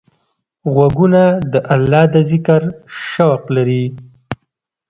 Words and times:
غوږونه 0.73 1.21
د 1.53 1.55
الله 1.73 2.03
د 2.13 2.15
ذکر 2.29 2.61
شوق 3.09 3.41
لري 3.55 3.85